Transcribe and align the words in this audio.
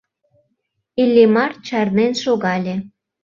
Иллимар 1.01 1.51
чарнен 1.65 2.11
шогале. 2.23 2.75